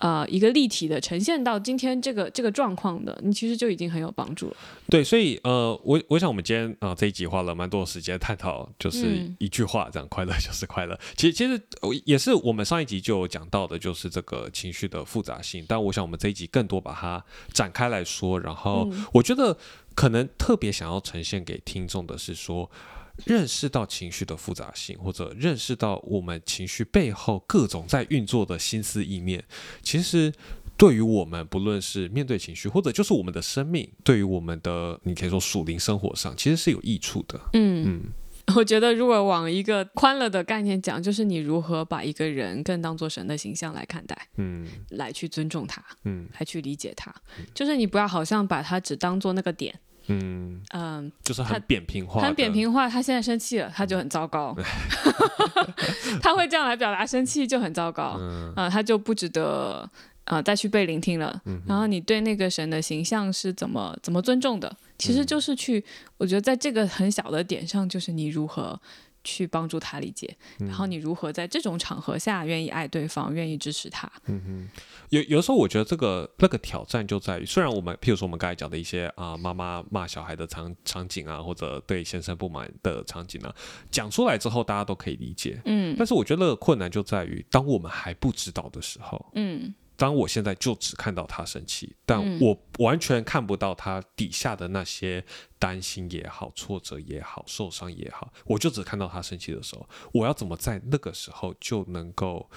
[0.02, 4.56] 呃一个立体的呈现到今天这个这个状况的，你其实就已经很有帮助了。
[4.90, 10.98] 对，所以呃，我我想我们今天啊、这一集花了蛮多的时间探讨，就是嗯一句话，这样快乐就是快乐。
[11.16, 15.64] 其实其实呃也是我们上一集就有讲到的，就是这个情绪的复杂性。
[15.68, 19.56] 但我想我们这一集更多把它展开来说，然后嗯我觉得
[19.94, 22.68] 可能特别想要呈现给听众的是说。
[23.24, 29.44] 认识到情绪的复杂性，或者认识到我们情绪背后各种在运作的心思意念，
[29.82, 30.32] 其实
[30.76, 37.40] 对于我们，不论是面对情绪，或者就是我们的生命，对于我们的你可以说属灵生活上，其实是有益处的。
[37.52, 38.02] 嗯，嗯
[38.56, 47.14] 我觉得如果往一个宽了的概念讲，就是你如何把一个人更当做神的形象来看待，嗯来去尊重他，嗯来去理解他。
[47.54, 52.88] 就是你不要好像把他只当做那个点，嗯，嗯，就是很扁平化，很扁平化。
[52.88, 54.56] 他现在生气了，他就很糟糕。
[56.22, 59.88] 他会这样来表达生气就很糟糕，嗯啊、他就不值得
[60.24, 61.40] 呃再去被聆听了。
[61.66, 65.84] 然后你对那个神的形象是怎么怎么尊重的，其实就是去，
[66.18, 68.80] 我觉得在这个很小的点上，就是你如何。
[69.24, 74.10] 去帮助他理解，然后你如何在这种场合下愿意爱对方，愿意支持他。
[75.10, 83.54] 有有的时候，我觉得这个那个挑战就在于，虽然我们譬如说我们刚才讲的一些啊、妈妈骂小孩的场场景啊，或者对先生不满的场景啊，
[83.90, 85.94] 讲出来之后大家都可以理解，嗯。
[85.98, 92.40] 但是我觉得那个困难就在于，当我们还不知道的时候，嗯当我现在就只看到他生气，但嗯。
[92.40, 95.24] 我完全看不到他底下的那些
[95.60, 102.50] 担心也好、挫折也好、受伤也好，我就只看到他生气的时候，我要怎么在那个时候就能够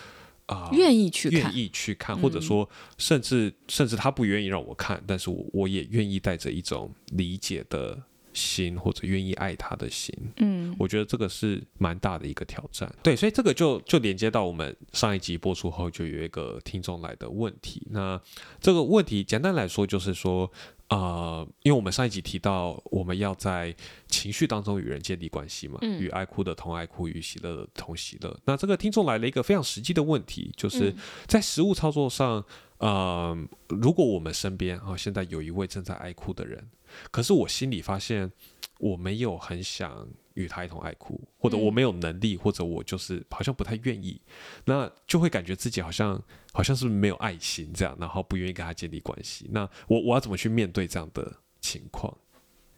[0.48, 1.40] 啊、愿意去看。
[1.40, 2.42] 愿，意去看，或者嗯。
[2.42, 8.02] 说甚至甚至他不愿意让我看，但是我我也愿意带着一种理解的
[8.36, 12.94] 心，或者愿意爱他的心，嗯我觉得这个是蛮大的一个挑战。
[13.02, 17.88] 对，所以这个就就连接到我们上一集播出后，就有一个听众来的问题。
[17.90, 18.22] 那
[18.60, 20.52] 这个问题简单来说就是说，
[20.90, 23.74] 呃，因为我们上一集提到我们要在
[24.08, 28.38] 情绪当中与人建立关系嘛，嗯与爱哭的同爱哭，与喜乐的同喜乐。
[28.46, 32.44] 那这个听众来了一个非常实际的问题，就是嗯在实物操作上，
[32.78, 33.38] 呃，
[33.70, 36.70] 如果我们身边啊、现在有一位正在爱哭的人，
[37.12, 38.32] 可是我心里发现
[38.80, 44.20] 我没有很想与他一同爱哭，或者我嗯没有能力，或者我就是好像不太愿意，
[44.66, 49.50] 那就会感觉自己好像好像是没有爱心这样，然后不愿意跟他建立关系。
[49.52, 52.16] 那我我要怎么去面对这样的情况？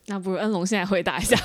[0.06, 1.36] 那不如恩龙现在回答一下。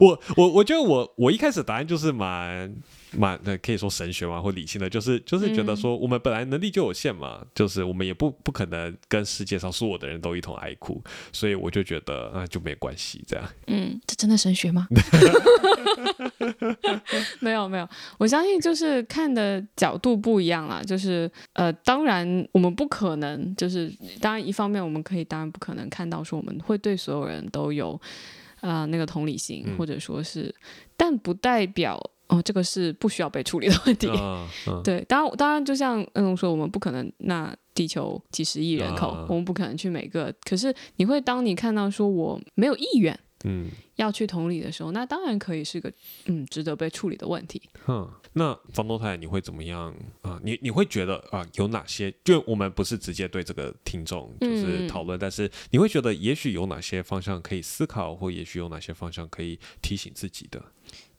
[0.00, 2.72] 我我我觉得我我一开始答案就是蛮
[3.12, 13.44] 蛮那，可以说神学嘛或理性的，就是就是觉得说我们本来能力就有限嘛，就是我们也不不可能跟世界上所有的人都一同爱哭，所以我就觉得啊就没关系这样。
[13.66, 14.86] 嗯，这真的神学吗？
[17.40, 20.82] 没有没有，我相信就是看的角度不一样啦。
[20.82, 28.00] 就是呃，当然我们不可能，就是当然一方面我们可以，当然不可能看到说我们会对所有人都有
[28.60, 30.54] 呃那个同理心，嗯或者说是，
[30.96, 34.08] 但不代表哦这个是不需要被处理的问题。
[34.08, 40.34] 嗯嗯 对，当然，当然，就像恩龙说，我们不可能，那地球几十亿人口，啊我们不可能去每个。
[40.44, 45.90] 可是，你会当你看到说我没有意愿嗯要去同理的时候，那当然可以是个
[46.26, 47.60] 嗯值得被处理的问题。
[47.84, 52.12] 哼，那房东太太你会怎么样啊、你你会觉得啊、有哪些？
[52.22, 60.62] 就我们不是直接对这个听众就是嗯讨论，但是你会觉得也许有哪些方向可以思考，或也许有哪些方向可以提醒自己的？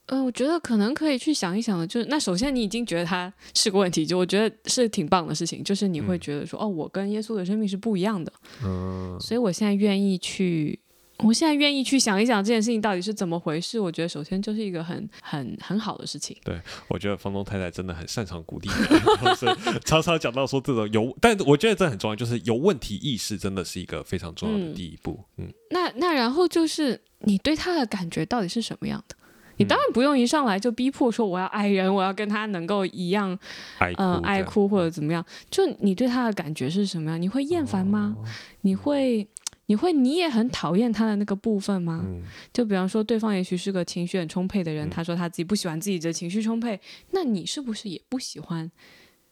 [0.07, 8.31] 呃，我觉得可能可以去想一想的，就是那首先你已经觉得它是个问题，就我觉得是挺棒的事情，就是你会嗯觉得说，哦，我跟耶稣的生命是不一样的，
[8.63, 10.79] 嗯所以我现在愿意去。
[11.23, 16.35] 我现在愿意去想一想这件事情到底是怎么回事，我觉得首先就是一个很很很好的事情。
[16.43, 25.23] 对我觉得房东太太真的很擅长鼓励人， 就是常常讲到说这种有，但我觉得这很重要，就是有问题意识真的是一个非常重要的嗯第一步。
[25.37, 29.15] 嗯那那然后就是你对他的感觉到底是什么样的？
[29.61, 33.37] 你当然不用一上来就逼迫说我要爱人，我要跟他能够一样，
[33.77, 35.23] 爱哭、呃，爱，哭或者怎么样。
[35.49, 37.21] 就你对他的感觉是什么样？
[37.21, 38.15] 你会厌烦吗？
[38.61, 39.27] 你会
[39.67, 42.01] 你会你也很讨厌他的那个部分吗？
[42.03, 46.79] 嗯就比方说，对方也许是个情绪很充沛的人，嗯他说他自己不喜欢自己的情绪充沛，
[47.11, 48.69] 那你是不是也不喜欢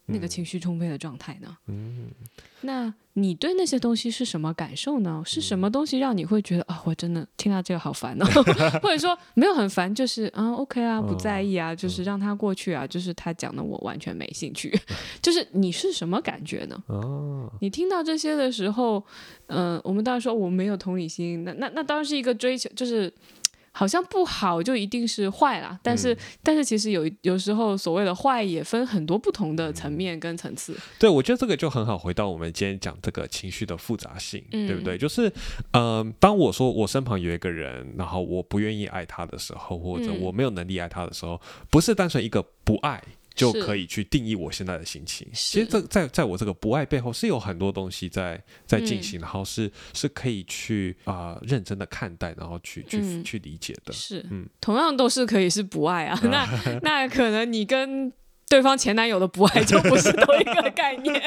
[0.10, 1.58] 那个情绪充沛的状态呢？
[1.67, 2.08] 嗯。
[2.62, 5.24] 那你对那些东西是什么感受呢？
[5.26, 8.26] 是什么东西让你会觉得啊、我真的听到这个好烦哦，
[8.84, 14.78] 或者说没有很烦，就是啊，OK 啊，不在意啊，就是让他过去啊，就是他讲的我完全没兴趣，
[15.22, 16.84] 就是你是什么感觉呢？
[16.88, 19.02] 哦，你听到这些的时候，
[19.48, 23.12] 嗯、我们当然说我没有同理心，那那那当然是一个追求，就是
[23.71, 30.75] 好像不好就一定是坏啦，但是、但是其实有有时候所谓的坏也分很多不同的层面跟层次。
[30.97, 31.97] 对，我觉得这个就很好。
[31.97, 34.97] 回到我们今天讲这个情绪的复杂性，嗯对不对？
[34.97, 35.32] 就是，
[35.73, 43.03] 嗯、当我说我身旁有一个人，然后我不愿意爱他的时候，或者嗯我没有能力爱他的时候，不是单纯一个不爱。
[43.39, 45.28] 就可以去定义我现在的心情。
[45.34, 53.23] 其实这在在我这个不爱背后是有很多东西在在进行，然后是是可以去啊、认真的看待，然后去去、嗯。
[53.23, 53.93] 去理解的。
[53.93, 54.47] 是，嗯。
[54.60, 58.12] 同样都是可以是不爱啊， 那那可能你跟
[58.49, 61.21] 对方前男友的不爱 就不是同一个概念。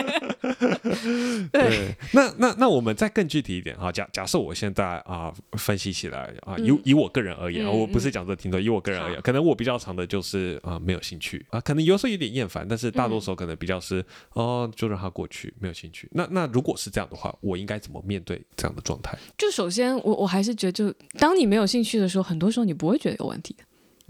[1.52, 16.08] 对，对，那那那我们再更具体一点哈，假假设我现在啊、分析起来啊，以、嗯以我个人而言，我不是讲这听众，以我个人而言，好可能我比较长的就是啊、没有兴趣啊，可能有时候有点厌烦，但是大多时候可能比较是、哦，就让它过去，没有兴趣。
[16.12, 19.16] 那那如果是这样的话，我应该怎么面对这样的状态？
[19.38, 23.64] 就首先我我还是觉得，就当你没有兴趣的时候，很多时候你不会觉得有问题的。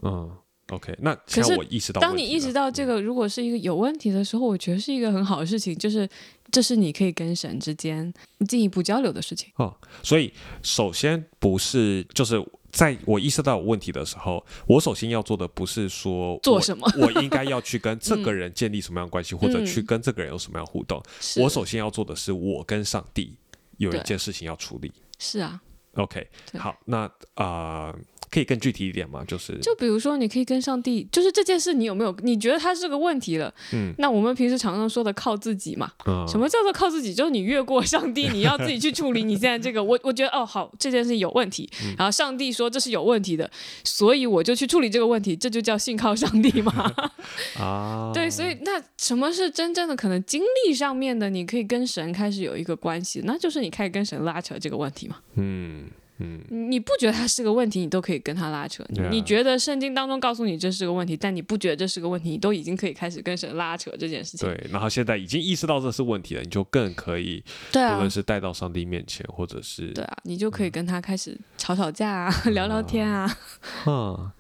[0.05, 0.35] 嗯
[0.75, 6.09] ，OK，那可是现在我意识到当你意识到这个如果是一个有问题的时候，我觉得是一个很好的事情，就是
[6.51, 8.13] 这是你可以跟神之间
[8.49, 9.53] 进一步交流的事情。
[9.57, 10.33] 哦，所以
[10.63, 12.43] 首先不是就是。
[12.73, 21.03] 在我意识到有问题的时候，我首先要做的不是说做什么我应该要去跟这个人建立什么样的关系，或者嗯去跟这个人有什么样互动。
[21.21, 23.37] 是我首先要做的是，我跟上帝
[23.77, 24.91] 有一件事情要处理。
[25.19, 25.61] 是啊
[25.97, 26.27] ，OK，
[26.59, 27.01] 好，那
[27.35, 27.99] 啊、呃
[28.33, 29.23] 可以更具体一点吗？
[29.29, 33.53] 就是就比如说，你可以跟上帝，就是这件事，你有没有你觉得它是个问题了？
[33.75, 37.13] 嗯那我们平时常常说的靠自己嘛，嗯什么叫做靠自己？
[37.13, 39.85] 就是你越过上帝，你要自己去处理你现在这个。
[39.85, 43.51] 我 我觉得哦，好，这件事情有问题，嗯然后上帝说这是有问题的，
[43.85, 46.91] 所以我就去处理这个问题，这就叫信靠上帝嘛。
[47.61, 51.29] 啊， 对，所以那什么是真正的可能经历上面的？
[51.29, 55.17] 你可以跟神开始有一个关系，那就是你开始跟神拉扯这个问题嘛。
[55.37, 55.85] 嗯
[56.23, 58.85] 嗯你不觉得它是个问题，你都可以跟他拉扯。
[59.11, 64.49] 你觉得圣经当中告诉你这是个问题，但你不觉得这是个问题，你都已经可以开始跟神拉扯这件事情。
[64.49, 73.39] 对，然后现在已经意识到这是问题了，你就更可以，对啊无论，是带到上帝面前，或者是对啊，你就可以跟他开始吵吵架啊， 聊聊天啊。
[73.87, 74.31] 嗯，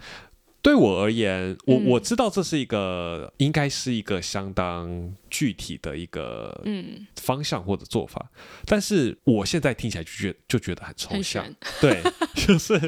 [0.62, 8.31] 对我而言，我、嗯我知道这是一个应该是一个相当具体的一个嗯，方向或者做法，
[8.64, 11.44] 但是我现在听起来就觉就觉得很抽象，。
[11.81, 12.01] 对，
[12.35, 12.81] 就是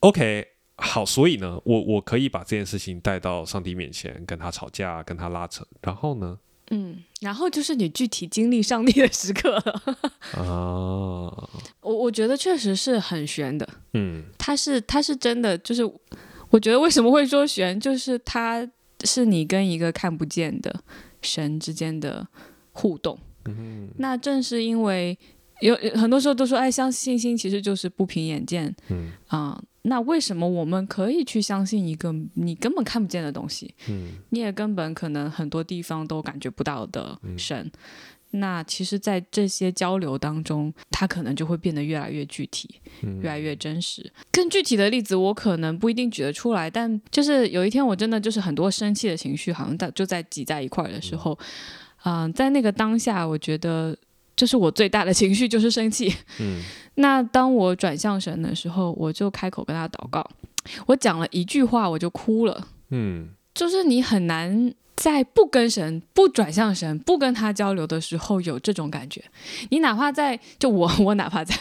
[0.00, 0.48] OK。
[0.82, 6.38] 好，所以呢，我我可以把这件事情带到上帝面前，跟他吵架，跟他拉扯，然后呢，
[6.70, 9.82] 嗯，然后就是你具体经历上帝的时刻了。
[10.40, 10.40] 啊，
[11.82, 15.82] 我我觉得确实是很悬的，嗯他是他是真的，就是
[16.50, 18.68] 我觉得为什么会说悬，就是它
[19.04, 20.82] 是你跟一个看不见的
[21.22, 22.26] 神之间的
[22.72, 23.18] 互动。
[23.46, 25.18] 嗯那正是因为
[25.60, 37.70] 有有很多时候都说，哎，相信信心其实就是不凭眼见嗯啊、那为什么我们可以去相信一个你根本看不见的东西，嗯你也根本可能很多地方都感觉不到的嗯神？
[38.32, 42.68] 那其实，在这些交流当中，它可能就会变得越来越具体，
[43.02, 44.12] 嗯越来越真实。
[44.30, 51.36] 更具体的例子，我可能不一定举得出来，但就是有一天，我真的就是很多生气的情绪，好像在就在挤在一块儿的时候，
[52.04, 53.96] 嗯、在那个当下，我觉得
[54.36, 56.14] 就是我最大的情绪就是生气。
[56.38, 56.62] 嗯
[56.96, 60.24] 那当我转向神的时候，我就开口跟他祷告，
[60.86, 62.68] 我讲了一句话，我就哭了。
[62.90, 69.24] 嗯就是你很难在不跟神、不转向神、不跟他交流的时候有这种感觉。
[69.70, 71.56] 你哪怕在就我，我哪怕在，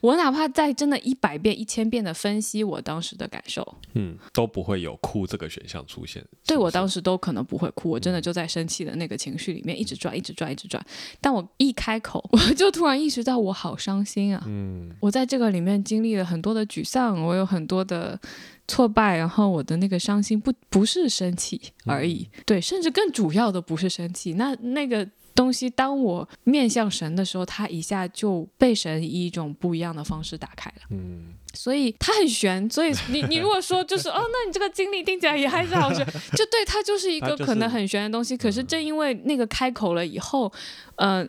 [0.00, 6.24] 我哪怕在真的一百遍、一千遍的分析我当时的感受，嗯，都不会有哭这个选项出现。
[6.46, 10.82] 对我当时都可能不会哭，我真的就在生气的那个情绪里面一直转、一直转、一直转。
[11.20, 14.42] 但我一开口， 我就突然意识到我好伤心啊！
[14.46, 18.18] 嗯我在这个里面经历了很多的沮丧，我有很多的
[18.68, 25.08] 挫败，然后我的那个伤心不不是生气而已，对，甚至更主要的不是生气，那那个。
[25.34, 32.68] 东西，当我面向神的时候，它一下就被神以一种不一样的方式打开了，嗯所以它很悬。
[32.68, 36.04] 所以你你如果说就是哦，那你这个经历听起来也还是好悬，
[36.36, 38.36] 就对它就是一个可能很悬的东西。
[38.36, 40.52] 可是正因为那个开口了以后，
[40.96, 41.26] 呃，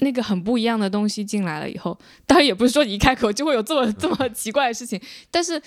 [0.00, 5.58] 那个很不一样的东西进来了以后，当然也不是说你一开口就会有这么这么奇怪的事情，但是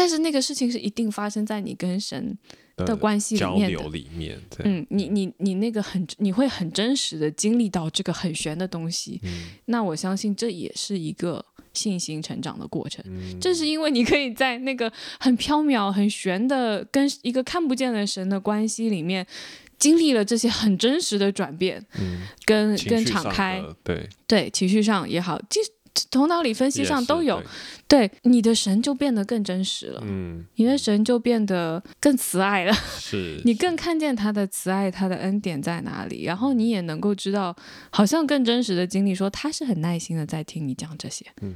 [0.00, 2.34] 但是那个事情是一定发生在你跟神
[2.74, 3.70] 的关系里交面
[4.64, 9.50] 嗯，你你你那个很，你会很真实的经历到这个很玄的东西，嗯。
[9.66, 13.04] 那我相信这也是一个信心成长的过程。
[13.06, 13.38] 嗯。
[13.38, 19.26] 正是因为你可以在那个很缥缈、很玄的跟一个看不见的神的关系里面，
[19.78, 25.60] 经历了这些很真实的转变，嗯跟跟敞开，对，对情绪上也好，即
[26.10, 27.46] 头脑里分析上都有，对。
[28.00, 32.72] 对你的神就变得更真实了，嗯，你的神就变得更慈爱了。
[32.72, 33.40] 是。
[33.44, 37.54] 你更看见他的慈爱，他的恩典在哪里，然后你也能够知道，
[37.90, 41.52] 好像更真实的经历，说他是很耐心的在听你讲这些，嗯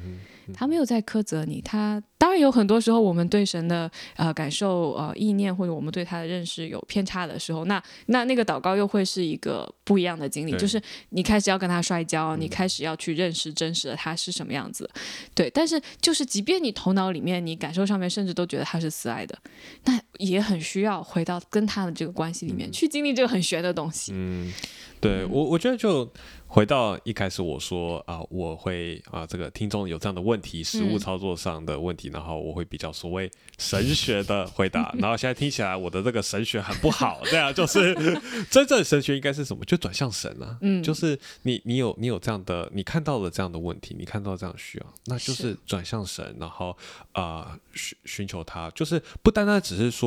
[0.48, 1.60] 哼，他没有在苛责你。
[1.60, 12.40] 他当然有很多时候，我们对神的呃感受、呃意念，或者我们对他的认识有偏差的时候，那那那个祷告又会是一个不一样的经历，就是你开始要跟他摔跤，嗯。
[12.40, 14.88] 你开始要去认识真实的他是是什么样子，
[15.34, 15.50] 对。
[15.50, 19.38] 但是就是即便你头脑里面、你感受上面，甚至都觉得他是慈爱的，
[19.84, 24.12] 那也很需要回到跟他的这个关系里面、去经历这个很玄的东西。
[24.14, 24.52] 嗯，
[25.00, 26.10] 对我我觉得就
[26.46, 30.98] 回到一开始我说啊、我会啊、这个听众有这样的问题，实物嗯。
[30.98, 37.94] 操作上的问题，然后我会比较所谓神学的回答，然后现在听起来我的这个神学很不好，对啊，就是
[38.50, 39.64] 真正神学应该是什么？
[39.64, 40.82] 就转向神啊，嗯。
[40.82, 45.58] 就是你你有你有这样的，你看到了这样的问题，你看到这样的需要，那就是是。
[45.66, 46.76] 转向神，然后
[47.12, 50.03] 啊、寻寻求他，就是不单单只是说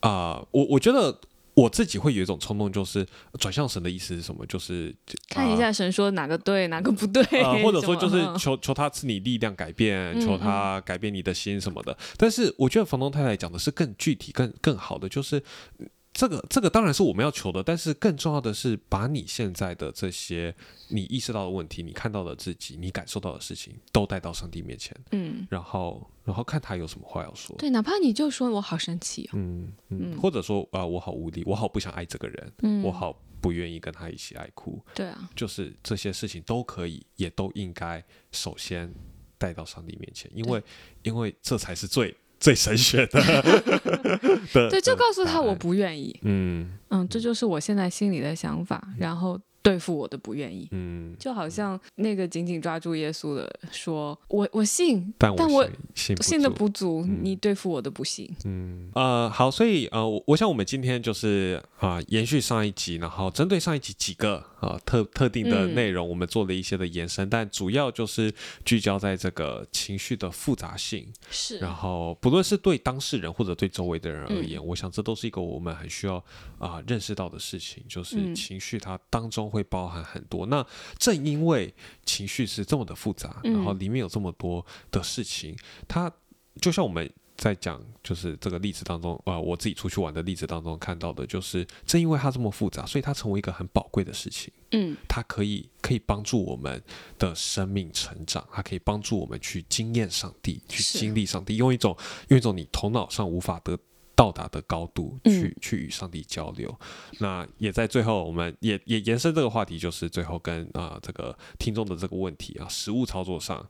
[0.00, 1.18] 啊、我我觉得。
[1.56, 3.06] 我自己会有一种冲动，就是
[3.38, 4.44] 转向神的意思是什么？
[4.46, 4.92] 就是
[5.28, 11.96] 看一下神说哪个对，哪个不对，啊、或者说就是求求他赐你力量改变，嗯求他改变你的心什么的。
[12.16, 15.40] 但是我觉得房东太太讲的是更具体、更更好的，就是
[15.78, 20.54] 嗯这个这个当然是我们要求的，但是更重要的是把你现在的这些
[20.88, 27.56] 你意识到的问题、你看到的自己、你感受到的事情都带到上帝面前，嗯，然后然后看他有什么话要说。
[27.58, 30.20] 对，哪怕你就说我好生气哦，嗯嗯，嗯。
[30.20, 34.80] 或者说啊、我好无力，我好不想爱这个人，嗯，我好不愿意跟他一起爱哭。
[34.94, 38.94] 对啊，就是这些事情都可以，也都应该首先
[39.36, 40.62] 带到上帝面前，因为
[41.02, 43.20] 因为这才是最最神学的
[44.52, 44.70] 的。
[44.70, 46.68] 对，就告诉他我不愿意，嗯。
[46.90, 50.68] 嗯，这就是我现在心里的想法，然后对付我的不愿意。
[50.72, 57.20] 嗯，就好像那个紧紧抓住耶稣的说：“我我信，但但我信信信的不足，嗯。
[57.22, 58.30] 你对付我的不信。
[58.44, 58.90] 嗯。
[58.94, 65.74] 呃好，所以呃我我想我们今天就是啊、延续上一集，然后针对上一集几个啊、特特定的嗯。
[65.74, 68.30] 内容，我们做了一些的延伸，但主要就是
[68.66, 74.46] 聚焦在这个情绪的复杂性，”是，然后不论是对当事人或者对周围的人而嗯。
[74.46, 76.22] 言，我想这都是一个我们很需要
[76.58, 78.34] 啊、认识到的事情，就是嗯。
[78.34, 80.44] 情绪它当中会包含很多。
[80.46, 80.66] 那
[80.98, 81.72] 正因为
[82.04, 86.12] 情绪是这么的复杂，然后嗯里面有这么多的事情，它
[86.60, 87.08] 就像我们。
[87.36, 94.54] 在讲就是这个例子当中，啊、我自己出去玩的例子当中看到的，就是正因为它这么复杂，所以它成为一个很宝贵的事情。
[94.70, 96.80] 嗯它可以可以帮助我们
[97.18, 101.96] 的生命成长，它可以帮助我们去经验上帝，去经历上帝，用一种
[102.28, 103.76] 用一种你头脑上无法得
[104.14, 106.74] 到达的高度去、嗯去与上帝交流。
[107.18, 113.68] 那也在最后，我们也也延伸这个话题，就是最后跟啊、这个听众的这个问题啊，实物操作上。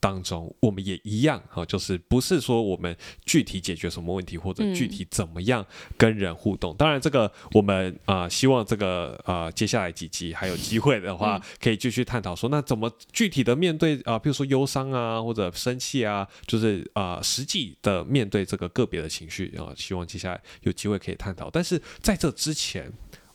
[0.00, 5.64] 当中，我们也一样哈、就是不是说我们具体解决什么问题，或者嗯具体怎么样
[5.98, 6.74] 跟人互动。
[6.76, 21.50] 当然，这个我们啊、希望这个啊、接下来几集还有机会的话，嗯可以继续探讨说，那怎么具体的面对啊、比如说忧伤啊，或者生气啊，就是啊、实际的面对这个个别的情绪啊、希望接下来有机会可以探讨。
[21.50, 22.90] 但是在这之前，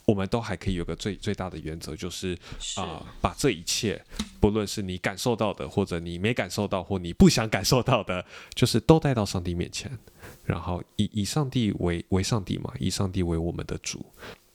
[0.05, 4.03] 我们都还可以有个最最大的原则，就是是啊、把这一切，
[4.39, 9.97] 不论是你感受到的，或者你没感受到，或你不想感受到的，就是都带到上帝面前，
[10.43, 14.05] 然后以以上帝为为上帝嘛，以上帝为我们的主。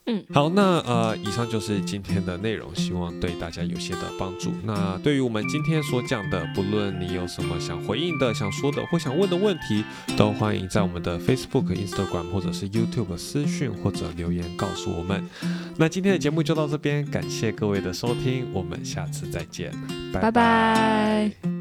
[0.07, 4.51] 嗯，好，那呃，以上就是今天的内容，希望对大家有些的帮助。
[4.64, 9.84] 那对于我们今天所讲的，不论你有什么想回应的、想说的或想问的问题，
[10.16, 15.22] 都欢迎在我们的 Facebook、Instagram 或者是 YouTube 私讯或者留言告诉我们。
[15.76, 19.70] 那今天的节目就到这边，感谢各位的收听，我们下次再见，
[20.12, 21.60] 拜拜。